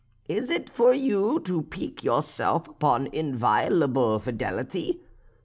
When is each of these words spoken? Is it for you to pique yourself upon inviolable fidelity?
Is 0.27 0.49
it 0.49 0.67
for 0.67 0.95
you 0.95 1.39
to 1.41 1.61
pique 1.61 2.03
yourself 2.03 2.67
upon 2.67 3.05
inviolable 3.13 4.17
fidelity? 4.17 4.99